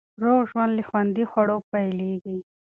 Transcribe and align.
روغ 0.23 0.41
ژوند 0.51 0.71
له 0.77 0.83
خوندي 0.87 1.23
خوړو 1.31 1.57
پیلېږي. 1.71 2.37